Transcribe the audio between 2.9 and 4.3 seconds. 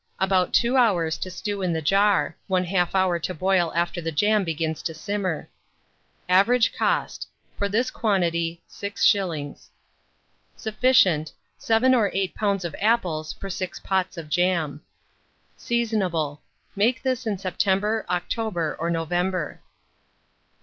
hour to boil after the